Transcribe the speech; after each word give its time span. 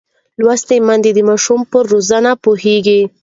لوستې 0.41 0.77
میندې 0.87 1.11
د 1.13 1.19
ماشوم 1.29 1.61
پر 1.71 1.83
روزنه 1.91 2.31
پوهېږي. 2.43 3.01